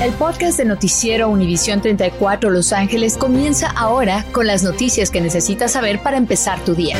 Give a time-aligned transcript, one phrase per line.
[0.00, 5.72] El podcast de Noticiero Univisión 34 Los Ángeles comienza ahora con las noticias que necesitas
[5.72, 6.96] saber para empezar tu día.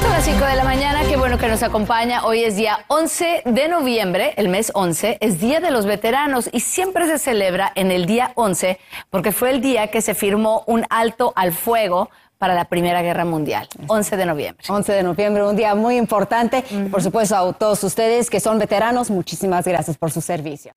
[0.00, 2.24] Son las 5 de la mañana, qué bueno que nos acompaña.
[2.24, 6.60] Hoy es día 11 de noviembre, el mes 11, es Día de los Veteranos y
[6.60, 8.78] siempre se celebra en el día 11
[9.10, 13.24] porque fue el día que se firmó un alto al fuego para la Primera Guerra
[13.24, 14.64] Mundial, 11 de noviembre.
[14.68, 16.62] 11 de noviembre, un día muy importante.
[16.92, 20.72] Por supuesto, a todos ustedes que son veteranos, muchísimas gracias por su servicio.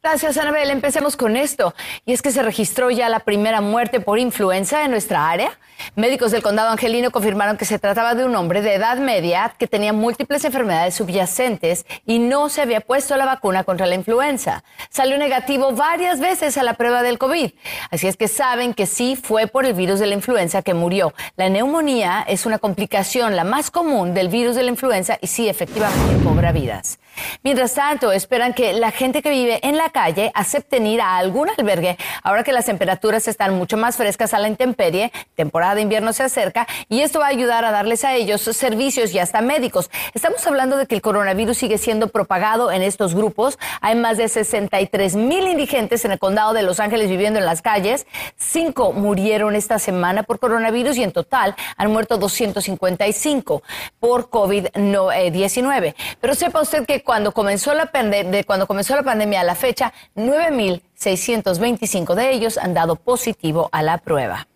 [0.00, 0.70] Gracias, Anabel.
[0.70, 1.74] Empecemos con esto.
[2.06, 5.58] Y es que se registró ya la primera muerte por influenza en nuestra área.
[5.96, 9.66] Médicos del condado angelino confirmaron que se trataba de un hombre de edad media que
[9.66, 14.62] tenía múltiples enfermedades subyacentes y no se había puesto la vacuna contra la influenza.
[14.88, 17.50] Salió negativo varias veces a la prueba del COVID.
[17.90, 21.12] Así es que saben que sí fue por el virus de la influenza que murió.
[21.36, 25.48] La neumonía es una complicación, la más común del virus de la influenza y sí,
[25.48, 26.98] efectivamente, cobra vidas.
[27.42, 31.48] Mientras tanto, esperan que la gente que vive en la calle acepten ir a algún
[31.50, 36.12] albergue ahora que las temperaturas están mucho más frescas a la intemperie, temporada de invierno
[36.12, 39.90] se acerca y esto va a ayudar a darles a ellos servicios y hasta médicos.
[40.14, 43.58] Estamos hablando de que el coronavirus sigue siendo propagado en estos grupos.
[43.80, 47.60] Hay más de 63 mil indigentes en el condado de Los Ángeles viviendo en las
[47.60, 48.06] calles.
[48.36, 53.62] Cinco murieron esta semana por coronavirus y en total han muerto 255
[53.98, 55.94] por COVID-19.
[56.20, 59.77] Pero sepa usted que cuando comenzó la, de cuando comenzó la pandemia a la fecha,
[60.16, 64.48] 9.625 de ellos han dado positivo a la prueba.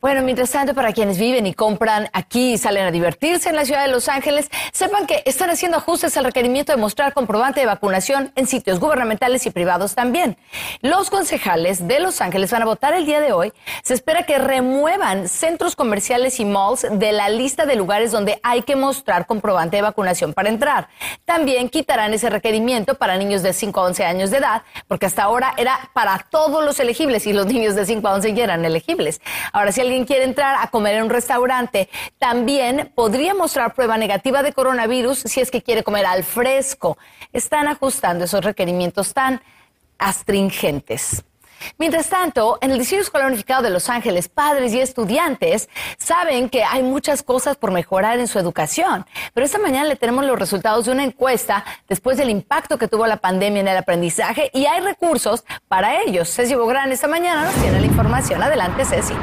[0.00, 3.64] Bueno, mientras tanto, para quienes viven y compran aquí y salen a divertirse en la
[3.64, 7.66] ciudad de Los Ángeles, sepan que están haciendo ajustes al requerimiento de mostrar comprobante de
[7.66, 10.36] vacunación en sitios gubernamentales y privados también.
[10.80, 13.52] Los concejales de Los Ángeles van a votar el día de hoy.
[13.82, 18.62] Se espera que remuevan centros comerciales y malls de la lista de lugares donde hay
[18.62, 20.88] que mostrar comprobante de vacunación para entrar.
[21.24, 25.24] También quitarán ese requerimiento para niños de 5 a 11 años de edad, porque hasta
[25.24, 28.64] ahora era para todos los elegibles y los niños de 5 a 11 ya eran
[28.64, 29.20] elegibles.
[29.52, 31.88] Ahora, si alguien quiere entrar a comer en un restaurante,
[32.18, 36.98] también podría mostrar prueba negativa de coronavirus si es que quiere comer al fresco.
[37.32, 39.42] Están ajustando esos requerimientos tan
[39.98, 41.24] astringentes.
[41.78, 45.68] Mientras tanto, en el Distrito Escolar Unificado de Los Ángeles, padres y estudiantes
[45.98, 49.06] saben que hay muchas cosas por mejorar en su educación.
[49.34, 53.06] Pero esta mañana le tenemos los resultados de una encuesta después del impacto que tuvo
[53.06, 56.28] la pandemia en el aprendizaje y hay recursos para ellos.
[56.28, 58.42] Ceci Bográn esta mañana nos tiene la información.
[58.42, 59.14] Adelante, Ceci.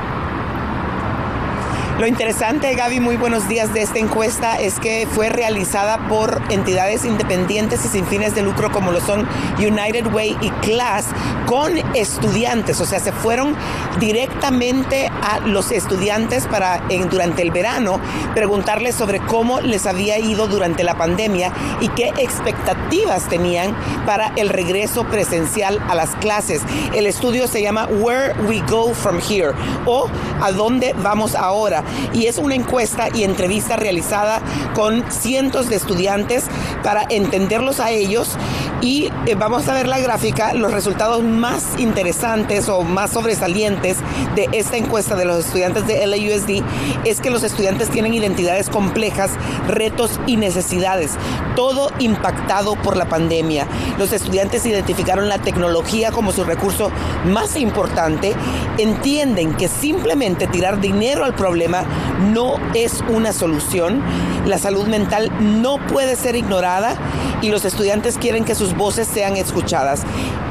[1.99, 7.03] Lo interesante, Gaby, muy buenos días de esta encuesta es que fue realizada por entidades
[7.03, 9.27] independientes y sin fines de lucro como lo son
[9.57, 11.07] United Way y Class
[11.45, 13.53] con estudiantes, o sea, se fueron
[13.99, 17.99] directamente a los estudiantes para durante el verano
[18.33, 21.51] preguntarles sobre cómo les había ido durante la pandemia
[21.81, 26.61] y qué expectativas tenían para el regreso presencial a las clases.
[26.95, 29.51] El estudio se llama Where We Go From Here
[29.85, 30.07] o
[30.41, 31.83] a dónde vamos ahora
[32.13, 34.41] y es una encuesta y entrevista realizada
[34.75, 36.45] con cientos de estudiantes
[36.83, 38.37] para entenderlos a ellos
[38.81, 43.97] y eh, vamos a ver la gráfica, los resultados más interesantes o más sobresalientes
[44.35, 46.63] de esta encuesta de los estudiantes de LAUSD
[47.03, 49.31] es que los estudiantes tienen identidades complejas,
[49.67, 51.11] retos y necesidades,
[51.55, 53.67] todo impactado por la pandemia.
[53.97, 56.89] Los estudiantes identificaron la tecnología como su recurso
[57.25, 58.33] más importante,
[58.77, 61.83] entienden que simplemente tirar dinero al problema
[62.31, 64.01] no es una solución.
[64.45, 66.95] La salud mental no puede ser ignorada
[67.41, 70.03] y los estudiantes quieren que sus voces sean escuchadas.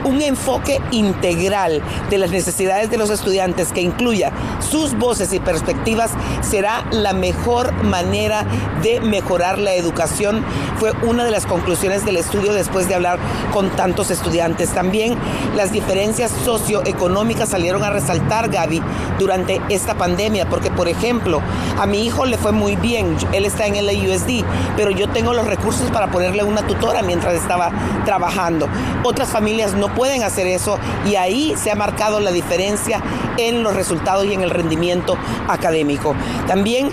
[0.04, 6.12] Un enfoque integral de las necesidades de los estudiantes que incluya sus voces y perspectivas
[6.40, 8.44] será la mejor manera
[8.82, 10.44] de mejorar la educación.
[10.78, 13.18] Fue una de las conclusiones del estudio después de hablar
[13.52, 14.70] con tantos estudiantes.
[14.70, 15.16] También
[15.56, 18.82] las diferencias socioeconómicas salieron a resaltar, Gaby,
[19.18, 21.40] durante esta pandemia, porque por ejemplo,
[21.78, 24.44] a mi hijo le fue muy bien, él está en el USD,
[24.76, 27.70] pero yo tengo los recursos para ponerle una tutora mientras estaba
[28.08, 28.70] trabajando.
[29.04, 33.02] Otras familias no pueden hacer eso y ahí se ha marcado la diferencia
[33.37, 36.14] en los resultados y en el rendimiento académico.
[36.46, 36.88] También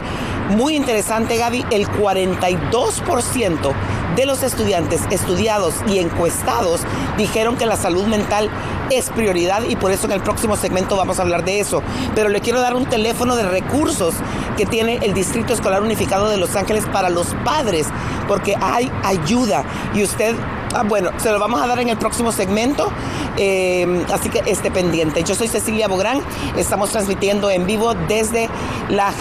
[0.49, 3.73] muy interesante, Gaby, el 42%
[4.17, 6.81] de los estudiantes estudiados y encuestados
[7.17, 8.49] dijeron que la salud mental
[8.91, 11.81] es prioridad y por eso en el próximo segmento vamos a hablar de eso.
[12.13, 14.15] Pero le quiero dar un teléfono de recursos
[14.57, 17.87] que tiene el Distrito Escolar Unificado de Los Ángeles para los padres,
[18.27, 19.63] porque hay ayuda
[19.95, 20.35] y usted
[20.75, 22.91] Ah, bueno, se lo vamos a dar en el próximo segmento,
[23.37, 25.23] eh, así que esté pendiente.
[25.23, 26.21] Yo soy Cecilia Bográn,
[26.57, 28.49] estamos transmitiendo en vivo desde
[28.89, 29.13] la,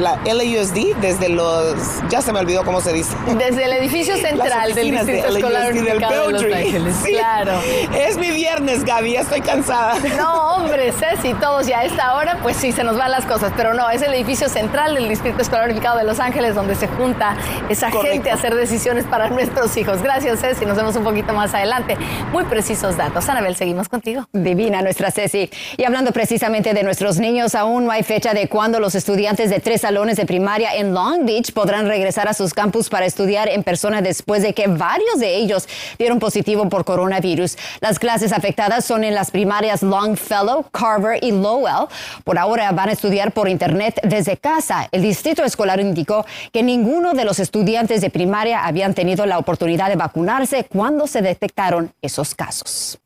[0.00, 1.76] la LAUSD, desde los,
[2.08, 3.14] ya se me olvidó cómo se dice.
[3.38, 6.96] Desde el edificio central del Distrito Escolar Unificado de Los Ángeles.
[7.06, 7.52] Claro.
[7.96, 9.94] Es mi viernes, Gaby, ya estoy cansada.
[10.18, 13.52] No, hombre, Ceci, todos ya a esta hora, pues sí, se nos van las cosas,
[13.56, 16.88] pero no, es el edificio central del Distrito Escolar Unificado de Los Ángeles donde se
[16.88, 17.36] junta
[17.68, 20.02] esa gente a hacer decisiones para nuestros hijos.
[20.02, 21.96] Gracias, Ceci, nos vemos un poquito más adelante.
[22.32, 23.28] Muy precisos datos.
[23.28, 24.26] Anabel, seguimos contigo.
[24.32, 25.50] Divina nuestra Ceci.
[25.76, 29.60] Y hablando precisamente de nuestros niños, aún no hay fecha de cuándo los estudiantes de
[29.60, 33.62] tres salones de primaria en Long Beach podrán regresar a sus campus para estudiar en
[33.62, 35.68] persona después de que varios de ellos
[35.98, 37.56] dieron positivo por coronavirus.
[37.80, 41.88] Las clases afectadas son en las primarias Longfellow, Carver y Lowell.
[42.24, 44.88] Por ahora van a estudiar por internet desde casa.
[44.92, 49.88] El distrito escolar indicó que ninguno de los estudiantes de primaria habían tenido la oportunidad
[49.88, 52.98] de vacunarse cuando se detectaron esos casos.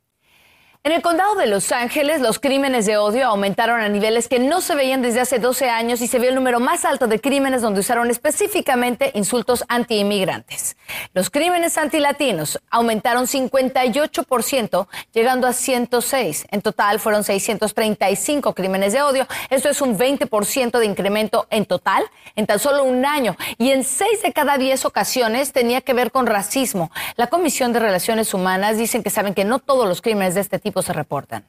[0.82, 4.62] En el condado de Los Ángeles, los crímenes de odio aumentaron a niveles que no
[4.62, 7.60] se veían desde hace 12 años y se vio el número más alto de crímenes
[7.60, 10.78] donde usaron específicamente insultos anti-inmigrantes.
[11.12, 16.46] Los crímenes antilatinos aumentaron 58%, llegando a 106.
[16.50, 19.26] En total fueron 635 crímenes de odio.
[19.50, 22.04] Esto es un 20% de incremento en total
[22.36, 23.36] en tan solo un año.
[23.58, 26.90] Y en 6 de cada 10 ocasiones tenía que ver con racismo.
[27.16, 30.58] La Comisión de Relaciones Humanas dicen que saben que no todos los crímenes de este
[30.58, 31.44] tipo se reportan.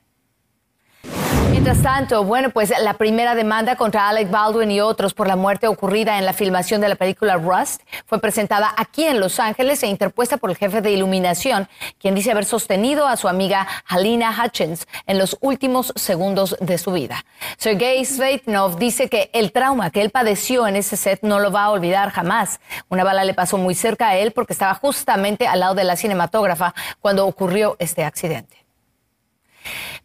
[1.52, 5.68] Mientras tanto, bueno, pues la primera demanda contra Alec Baldwin y otros por la muerte
[5.68, 9.88] ocurrida en la filmación de la película Rust fue presentada aquí en Los Ángeles e
[9.88, 11.68] interpuesta por el jefe de iluminación,
[12.00, 16.94] quien dice haber sostenido a su amiga Halina Hutchins en los últimos segundos de su
[16.94, 17.26] vida.
[17.58, 21.66] Sergei Sveitnov dice que el trauma que él padeció en ese set no lo va
[21.66, 22.62] a olvidar jamás.
[22.90, 25.98] Una bala le pasó muy cerca a él porque estaba justamente al lado de la
[25.98, 28.61] cinematógrafa cuando ocurrió este accidente.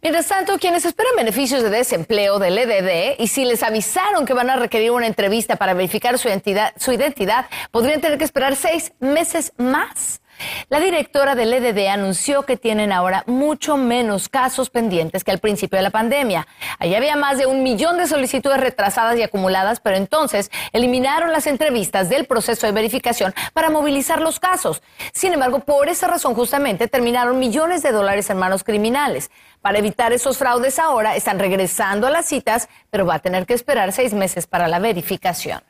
[0.03, 4.51] Mientras tanto, quienes esperan beneficios de desempleo del EDD y si les avisaron que van
[4.51, 8.93] a requerir una entrevista para verificar su identidad, su identidad podrían tener que esperar seis
[9.01, 10.21] meses más.
[10.69, 15.77] La directora del EDD anunció que tienen ahora mucho menos casos pendientes que al principio
[15.77, 16.47] de la pandemia.
[16.79, 21.47] Allí había más de un millón de solicitudes retrasadas y acumuladas, pero entonces eliminaron las
[21.47, 24.83] entrevistas del proceso de verificación para movilizar los casos.
[25.13, 29.31] Sin embargo, por esa razón justamente terminaron millones de dólares en manos criminales.
[29.63, 33.55] Para evitar esos fraudes ahora están regresando a las citas, pero va a tener que
[33.55, 35.63] esperar seis meses para la verificación.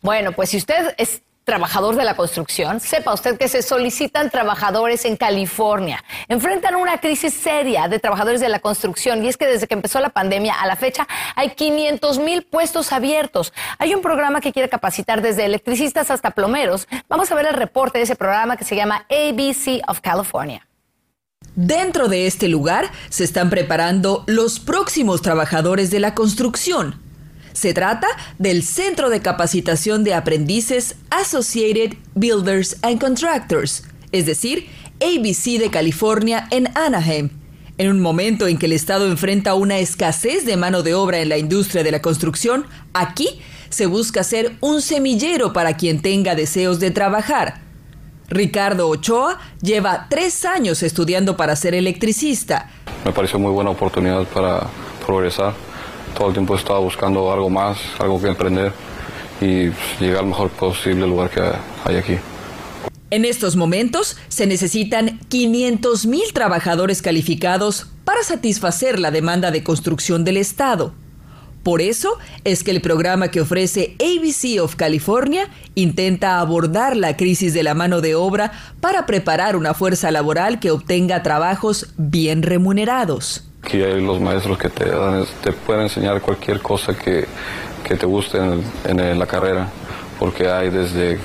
[0.00, 5.04] Bueno, pues si usted es trabajador de la construcción, sepa usted que se solicitan trabajadores
[5.04, 6.02] en California.
[6.28, 10.00] Enfrentan una crisis seria de trabajadores de la construcción y es que desde que empezó
[10.00, 11.06] la pandemia a la fecha
[11.36, 13.52] hay 500 mil puestos abiertos.
[13.78, 16.88] Hay un programa que quiere capacitar desde electricistas hasta plomeros.
[17.08, 20.66] Vamos a ver el reporte de ese programa que se llama ABC of California.
[21.56, 27.03] Dentro de este lugar se están preparando los próximos trabajadores de la construcción
[27.54, 28.08] se trata
[28.38, 34.68] del Centro de Capacitación de Aprendices Associated Builders and Contractors, es decir,
[35.00, 37.30] ABC de California en Anaheim.
[37.78, 41.28] En un momento en que el Estado enfrenta una escasez de mano de obra en
[41.28, 46.80] la industria de la construcción, aquí se busca ser un semillero para quien tenga deseos
[46.80, 47.62] de trabajar.
[48.28, 52.70] Ricardo Ochoa lleva tres años estudiando para ser electricista.
[53.04, 54.66] Me pareció muy buena oportunidad para
[55.04, 55.54] progresar
[56.14, 58.72] todo el tiempo he estado buscando algo más, algo que emprender
[59.40, 59.70] y
[60.00, 61.40] llegar al mejor posible lugar que
[61.84, 62.16] hay aquí.
[63.10, 70.24] En estos momentos se necesitan 500 mil trabajadores calificados para satisfacer la demanda de construcción
[70.24, 70.94] del Estado.
[71.62, 77.54] Por eso es que el programa que ofrece ABC of California intenta abordar la crisis
[77.54, 83.48] de la mano de obra para preparar una fuerza laboral que obtenga trabajos bien remunerados.
[83.64, 84.84] Aquí hay los maestros que te,
[85.42, 87.26] te pueden enseñar cualquier cosa que,
[87.82, 89.70] te guste en, la carrera,
[90.18, 91.18] porque hay desde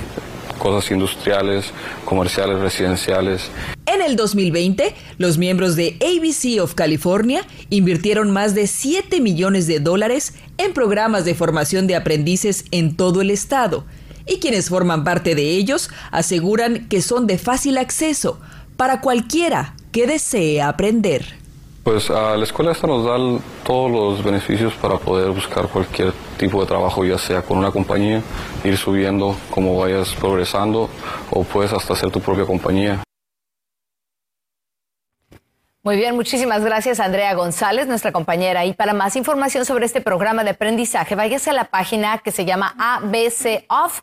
[0.58, 1.66] cosas industriales,
[2.06, 3.50] comerciales, residenciales.
[3.84, 9.78] En el 2020, los miembros de ABC of California invirtieron más de 7 millones de
[9.78, 13.84] dólares en programas de formación de aprendices en todo el estado,
[14.26, 18.40] y quienes forman parte de ellos aseguran que son de fácil acceso
[18.78, 21.39] para cualquiera que desee aprender.
[21.82, 23.16] Pues a la escuela esta nos da
[23.64, 28.22] todos los beneficios para poder buscar cualquier tipo de trabajo, ya sea con una compañía,
[28.64, 30.90] ir subiendo como vayas progresando
[31.30, 33.02] o puedes hasta hacer tu propia compañía.
[35.82, 38.66] Muy bien, muchísimas gracias Andrea González, nuestra compañera.
[38.66, 42.44] Y para más información sobre este programa de aprendizaje, váyase a la página que se
[42.44, 44.02] llama ABC Off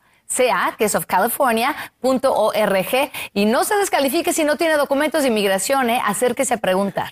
[0.78, 3.12] que es of California.org.
[3.34, 6.02] Y no se descalifique si no tiene documentos de inmigración, ¿eh?
[6.04, 7.12] acérquese a preguntar.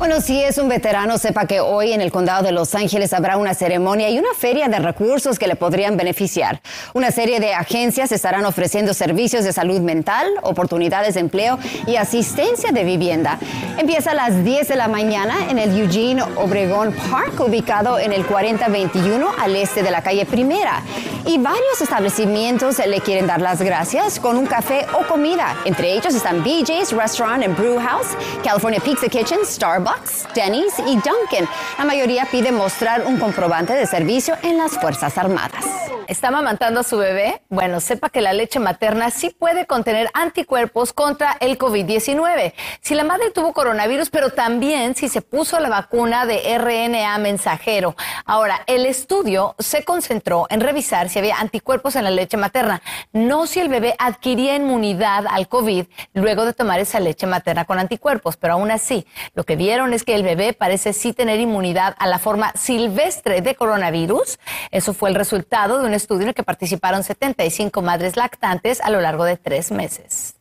[0.00, 3.36] Bueno, si es un veterano, sepa que hoy en el condado de Los Ángeles habrá
[3.36, 6.62] una ceremonia y una feria de recursos que le podrían beneficiar.
[6.94, 12.72] Una serie de agencias estarán ofreciendo servicios de salud mental, oportunidades de empleo y asistencia
[12.72, 13.38] de vivienda.
[13.76, 18.24] Empieza a las 10 de la mañana en el Eugene Obregón Park, ubicado en el
[18.24, 20.82] 4021 al este de la calle Primera.
[21.26, 25.58] Y varios establecimientos le quieren dar las gracias con un café o comida.
[25.66, 29.89] Entre ellos están BJ's Restaurant and Brew House, California Pizza Kitchen, Starbucks,
[30.34, 31.48] Denny's y Dunkin'.
[31.78, 35.64] La mayoría pide mostrar un comprobante de servicio en las Fuerzas Armadas.
[36.10, 37.40] ¿Está amamantando a su bebé?
[37.50, 42.52] Bueno, sepa que la leche materna sí puede contener anticuerpos contra el COVID-19.
[42.80, 47.94] Si la madre tuvo coronavirus, pero también si se puso la vacuna de RNA mensajero.
[48.24, 53.46] Ahora, el estudio se concentró en revisar si había anticuerpos en la leche materna, no
[53.46, 58.36] si el bebé adquiría inmunidad al COVID luego de tomar esa leche materna con anticuerpos,
[58.36, 62.08] pero aún así, lo que vieron es que el bebé parece sí tener inmunidad a
[62.08, 64.40] la forma silvestre de coronavirus.
[64.72, 68.90] Eso fue el resultado de un estudio en el que participaron 75 madres lactantes a
[68.90, 70.39] lo largo de tres meses.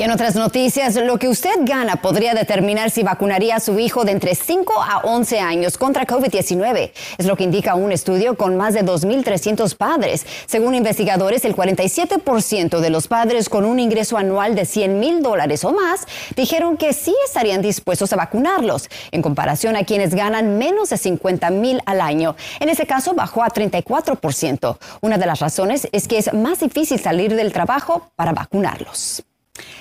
[0.00, 4.06] Y en otras noticias, lo que usted gana podría determinar si vacunaría a su hijo
[4.06, 6.92] de entre 5 a 11 años contra COVID-19.
[7.18, 10.24] Es lo que indica un estudio con más de 2.300 padres.
[10.46, 15.66] Según investigadores, el 47% de los padres con un ingreso anual de 100 mil dólares
[15.66, 20.88] o más dijeron que sí estarían dispuestos a vacunarlos, en comparación a quienes ganan menos
[20.88, 22.36] de 50 mil al año.
[22.58, 24.78] En ese caso, bajó a 34%.
[25.02, 29.24] Una de las razones es que es más difícil salir del trabajo para vacunarlos.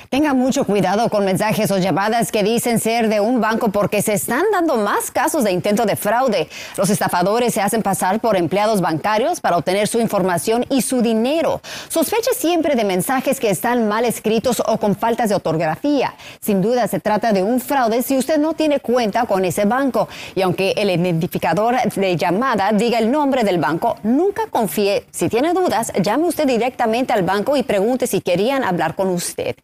[0.09, 4.13] Tenga mucho cuidado con mensajes o llamadas que dicen ser de un banco porque se
[4.13, 6.49] están dando más casos de intento de fraude.
[6.77, 11.61] Los estafadores se hacen pasar por empleados bancarios para obtener su información y su dinero.
[11.89, 16.15] Sospeche siempre de mensajes que están mal escritos o con faltas de ortografía.
[16.41, 20.09] Sin duda se trata de un fraude si usted no tiene cuenta con ese banco.
[20.33, 25.05] Y aunque el identificador de llamada diga el nombre del banco, nunca confíe.
[25.11, 29.55] Si tiene dudas, llame usted directamente al banco y pregunte si querían hablar con usted.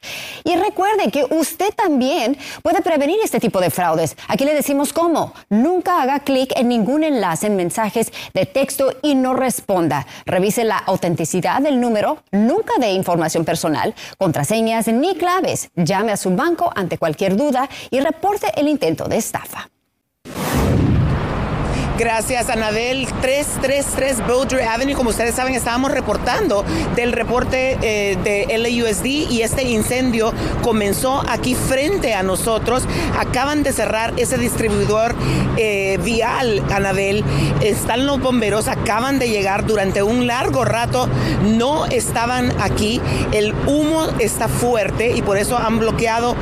[0.44, 4.16] Y recuerde que usted también puede prevenir este tipo de fraudes.
[4.28, 5.34] Aquí le decimos cómo.
[5.50, 10.06] Nunca haga clic en ningún enlace en mensajes de texto y no responda.
[10.26, 15.70] Revise la autenticidad del número, nunca dé información personal, contraseñas ni claves.
[15.76, 19.70] Llame a su banco ante cualquier duda y reporte el intento de estafa.
[21.98, 23.08] Gracias, Anabel.
[23.22, 24.96] 333 Boundary Avenue.
[24.96, 31.56] Como ustedes saben, estábamos reportando del reporte eh, de LAUSD y este incendio comenzó aquí
[31.56, 32.84] frente a nosotros.
[33.18, 35.16] Acaban de cerrar ese distribuidor
[35.56, 37.24] eh, vial, Anabel.
[37.62, 41.08] Están los bomberos, acaban de llegar durante un largo rato.
[41.44, 43.00] No estaban aquí.
[43.32, 46.36] El humo está fuerte y por eso han bloqueado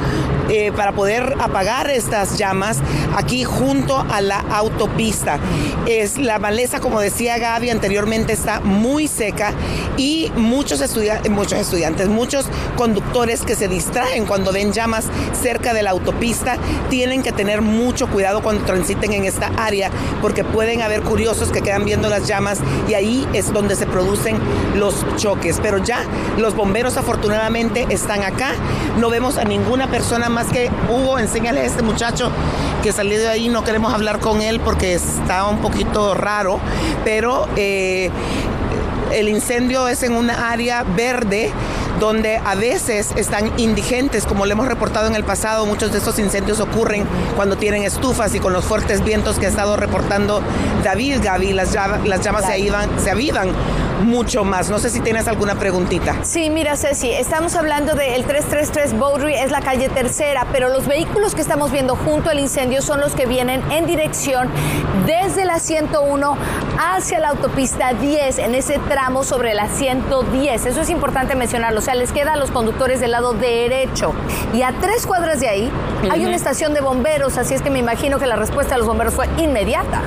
[0.50, 2.80] eh, para poder apagar estas llamas
[3.16, 5.40] aquí junto a la autopista.
[5.88, 9.54] Es la maleza, como decía Gaby anteriormente, está muy seca
[9.98, 12.46] y muchos, estudiantes, muchos estudiantes, muchos
[12.78, 15.06] conductores que se distraen cuando ven llamas
[15.40, 16.58] cerca de la autopista,
[16.90, 19.90] tienen que tener mucho cuidado cuando transiten en esta área
[20.22, 22.60] porque pueden haber curiosos que quedan viendo las llamas
[22.90, 24.40] y ahí es donde se producen
[24.76, 25.60] los choques.
[25.62, 26.04] Pero ya
[26.38, 28.52] los bomberos afortunadamente están acá,
[29.00, 32.32] no vemos a ninguna persona más que Hugo, enséñale a este muchacho
[32.82, 36.60] que salió de ahí, no queremos hablar con él porque está un poquito raro,
[37.06, 38.10] pero eh,
[39.12, 41.52] el incendio es en una área verde
[42.00, 46.20] donde a veces están indigentes, como le hemos reportado en el pasado, muchos de estos
[46.20, 50.42] incendios ocurren cuando tienen estufas y con los fuertes vientos que ha estado reportando
[50.84, 52.72] David Gaby, las, las llamas se,
[53.04, 53.52] se avivan
[54.04, 54.70] mucho más.
[54.70, 56.24] No sé si tienes alguna preguntita.
[56.24, 61.36] Sí, mira Ceci, estamos hablando del 333 Bowdry, es la calle tercera, pero los vehículos
[61.36, 64.50] que estamos viendo junto al incendio son los que vienen en dirección
[65.06, 66.38] desde la 101
[66.78, 70.66] hacia la autopista 10, en ese tramo sobre la 110.
[70.66, 74.14] Eso es importante mencionarlo sea, les queda a los conductores del lado derecho.
[74.54, 75.72] Y a tres cuadras de ahí
[76.10, 78.88] hay una estación de bomberos, así es que me imagino que la respuesta de los
[78.88, 80.02] bomberos fue inmediata.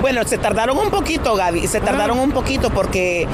[0.00, 3.26] Bueno, se tardaron un poquito, Gaby, se tardaron un poquito porque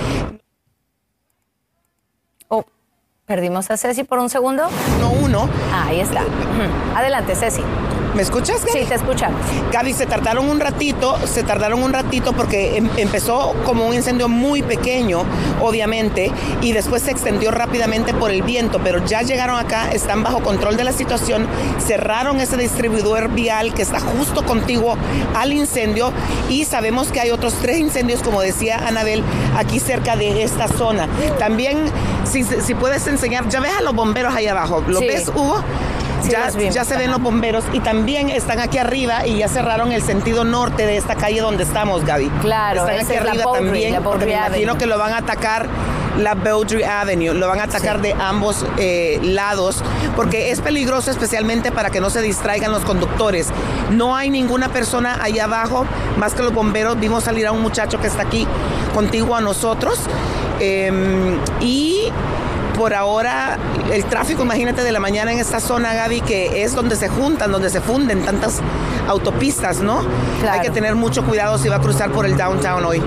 [3.31, 4.65] Perdimos a Ceci por un segundo.
[4.99, 5.49] No uno.
[5.73, 6.25] Ah, ahí está.
[6.97, 7.63] Adelante, Ceci.
[8.15, 8.61] ¿Me escuchas?
[8.73, 9.41] Sí, te escuchamos.
[9.73, 14.29] Gaby, se tardaron un ratito, se tardaron un ratito porque em- empezó como un incendio
[14.29, 15.23] muy pequeño,
[15.61, 20.41] obviamente, y después se extendió rápidamente por el viento, pero ya llegaron acá, están bajo
[20.43, 21.47] control de la situación,
[21.87, 24.97] cerraron ese distribuidor vial que está justo contiguo
[25.37, 26.13] al incendio
[26.49, 29.23] y sabemos que hay otros tres incendios, como decía Anabel,
[29.57, 31.07] aquí cerca de esta zona.
[31.39, 31.85] También,
[32.31, 35.07] si, si puedes enseñar, ya ves a los bomberos ahí abajo, ¿lo Sí.
[35.07, 35.63] ves, Hugo?
[36.23, 40.03] Sí, ya, se ven los bomberos y también están aquí arriba y ya cerraron el
[40.03, 42.29] sentido norte de esta calle donde estamos, Gaby.
[42.43, 45.67] Claro, están aquí es arriba también, porque me imagino que lo van a atacar
[46.19, 48.03] la Bowdry Avenue, lo van a atacar Sí.
[48.03, 49.83] de ambos eh, lados,
[50.17, 53.49] porque es peligroso especialmente para que no se distraigan los conductores.
[53.91, 55.87] No hay ninguna persona allá abajo,
[56.19, 56.99] más que los bomberos.
[57.01, 58.47] Vimos salir a un muchacho que está aquí
[58.95, 59.99] contigo a nosotros.
[60.63, 62.13] eh, y
[62.81, 63.59] por ahora
[63.93, 67.53] el tráfico, imagínate, de la mañana en esta zona, Gaby, que es donde se juntan,
[67.53, 68.63] donde se funden tantas
[69.07, 69.99] autopistas, ¿no?
[70.41, 70.55] Claro.
[70.55, 73.03] Hay que tener mucho cuidado si va a cruzar por el downtown hoy.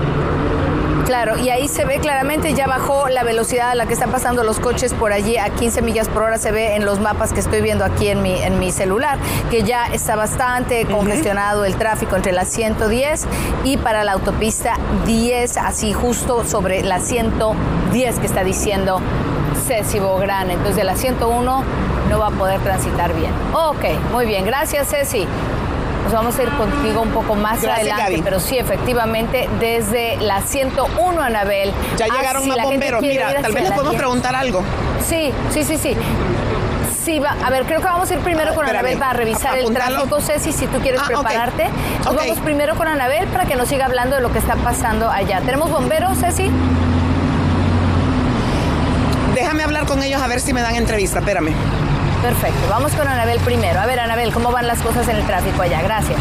[1.06, 4.44] Claro, y ahí se ve claramente, ya bajó la velocidad a la que están pasando
[4.44, 7.40] los coches por allí a 15 millas por hora, se ve en los mapas que
[7.40, 9.18] estoy viendo aquí en mi, en mi celular,
[9.50, 13.26] que ya está bastante congestionado el tráfico entre la 110
[13.64, 19.00] y para la autopista 10, así justo sobre la 110 que está diciendo
[19.66, 20.50] Ceci Bográn.
[20.50, 21.62] Entonces la 101
[22.10, 23.32] no va a poder transitar bien.
[23.52, 25.26] Ok, muy bien, gracias Ceci.
[26.04, 28.22] Nos vamos a ir contigo un poco más Gracias, adelante, Gaby.
[28.22, 31.72] pero sí, efectivamente, desde la 101, Anabel.
[31.96, 33.00] Ya Ah, llegaron si los la gente bomberos.
[33.02, 34.02] Mira, ir tal vez les la podemos 10.
[34.02, 34.62] preguntar algo.
[35.00, 35.96] Sí, sí, sí, sí.
[37.02, 39.54] Sí, va, a ver, creo que vamos a ir primero con Espérame, Anabel para revisar
[39.56, 39.94] el apúntalo.
[39.96, 41.68] tráfico, Ceci, si tú quieres Ah, prepararte.
[41.98, 42.16] Nos Ok.
[42.18, 45.40] vamos primero con Anabel para que nos siga hablando de lo que está pasando allá.
[45.40, 46.50] ¿Tenemos bomberos, Ceci?
[49.34, 51.18] Déjame hablar con ellos a ver si me dan entrevista.
[51.18, 51.52] Espérame.
[52.22, 53.80] Perfecto, vamos con Anabel primero.
[53.80, 55.82] A ver, Anabel, ¿cómo van las cosas en el tráfico allá?
[55.82, 56.20] Gracias.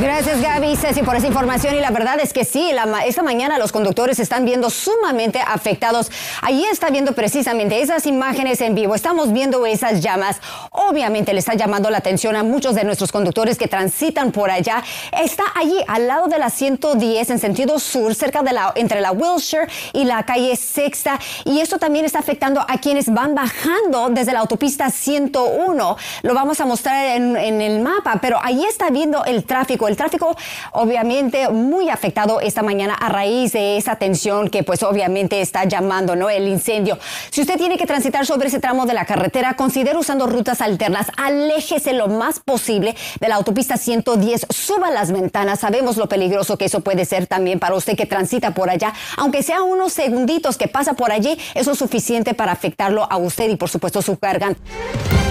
[0.00, 3.22] Gracias Gaby y Ceci por esa información y la verdad es que sí, la esta
[3.22, 6.10] mañana los conductores están viendo sumamente afectados.
[6.40, 10.40] Allí está viendo precisamente esas imágenes en vivo, estamos viendo esas llamas.
[10.70, 14.82] Obviamente le está llamando la atención a muchos de nuestros conductores que transitan por allá.
[15.12, 19.12] Está allí al lado de la 110 en sentido sur, cerca de la entre la
[19.12, 24.32] Wilshire y la calle Sexta y esto también está afectando a quienes van bajando desde
[24.32, 25.96] la autopista 101.
[26.22, 29.88] Lo vamos a mostrar en, en el mapa, pero ahí está viendo el tráfico.
[29.88, 30.36] El tráfico
[30.72, 36.14] obviamente muy afectado esta mañana a raíz de esa tensión que pues obviamente está llamando,
[36.14, 36.30] ¿no?
[36.30, 36.98] El incendio.
[37.30, 41.08] Si usted tiene que transitar sobre ese tramo de la carretera, considere usando rutas alternas.
[41.16, 44.46] Aléjese lo más posible de la autopista 110.
[44.50, 45.60] Suba las ventanas.
[45.60, 48.92] Sabemos lo peligroso que eso puede ser también para usted que transita por allá.
[49.16, 53.48] Aunque sea unos segunditos que pasa por allí, eso es suficiente para afectarlo a usted
[53.48, 54.60] y por supuesto su garganta.